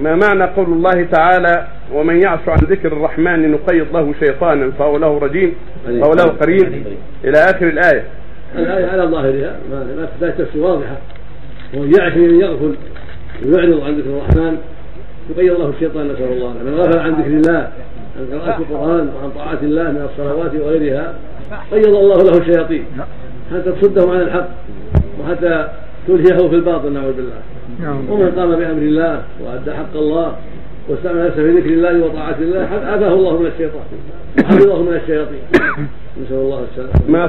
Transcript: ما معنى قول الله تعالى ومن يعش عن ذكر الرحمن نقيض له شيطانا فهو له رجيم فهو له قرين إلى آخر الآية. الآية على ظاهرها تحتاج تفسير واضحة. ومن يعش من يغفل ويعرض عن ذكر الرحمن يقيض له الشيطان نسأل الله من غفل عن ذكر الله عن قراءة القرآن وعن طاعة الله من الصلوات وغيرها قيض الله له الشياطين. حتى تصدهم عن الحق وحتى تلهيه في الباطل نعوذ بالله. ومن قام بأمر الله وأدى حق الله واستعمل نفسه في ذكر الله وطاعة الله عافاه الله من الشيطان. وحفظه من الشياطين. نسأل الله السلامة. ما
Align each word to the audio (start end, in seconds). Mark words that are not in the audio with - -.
ما 0.00 0.16
معنى 0.16 0.44
قول 0.44 0.66
الله 0.66 1.04
تعالى 1.12 1.66
ومن 1.92 2.22
يعش 2.22 2.48
عن 2.48 2.58
ذكر 2.70 2.92
الرحمن 2.92 3.50
نقيض 3.50 3.96
له 3.96 4.14
شيطانا 4.20 4.70
فهو 4.70 4.96
له 4.96 5.18
رجيم 5.18 5.54
فهو 5.84 6.12
له 6.12 6.24
قرين 6.24 6.84
إلى 7.24 7.38
آخر 7.38 7.68
الآية. 7.68 8.04
الآية 8.54 8.86
على 8.86 9.02
ظاهرها 9.02 9.56
تحتاج 10.12 10.36
تفسير 10.36 10.62
واضحة. 10.62 10.96
ومن 11.74 11.92
يعش 11.98 12.12
من 12.16 12.40
يغفل 12.40 12.76
ويعرض 13.46 13.84
عن 13.84 13.98
ذكر 13.98 14.10
الرحمن 14.10 14.58
يقيض 15.30 15.60
له 15.60 15.68
الشيطان 15.68 16.08
نسأل 16.12 16.32
الله 16.32 16.52
من 16.64 16.74
غفل 16.74 16.98
عن 16.98 17.10
ذكر 17.10 17.26
الله 17.26 17.68
عن 18.18 18.40
قراءة 18.40 18.58
القرآن 18.58 19.10
وعن 19.16 19.30
طاعة 19.34 19.58
الله 19.62 19.82
من 19.82 20.08
الصلوات 20.10 20.54
وغيرها 20.54 21.14
قيض 21.72 21.94
الله 21.96 22.16
له 22.16 22.38
الشياطين. 22.38 22.84
حتى 23.54 23.72
تصدهم 23.72 24.10
عن 24.10 24.20
الحق 24.20 24.48
وحتى 25.20 25.68
تلهيه 26.06 26.48
في 26.48 26.54
الباطل 26.54 26.92
نعوذ 26.92 27.12
بالله. 27.12 27.42
ومن 28.10 28.32
قام 28.36 28.50
بأمر 28.50 28.82
الله 28.82 29.22
وأدى 29.44 29.72
حق 29.72 29.94
الله 29.94 30.36
واستعمل 30.88 31.26
نفسه 31.26 31.42
في 31.42 31.50
ذكر 31.50 31.70
الله 31.70 32.04
وطاعة 32.04 32.36
الله 32.40 32.60
عافاه 32.60 33.14
الله 33.14 33.38
من 33.38 33.46
الشيطان. 33.46 33.82
وحفظه 34.38 34.82
من 34.82 34.94
الشياطين. 34.94 35.42
نسأل 36.22 36.36
الله 36.36 36.64
السلامة. 36.70 36.92
ما 37.08 37.26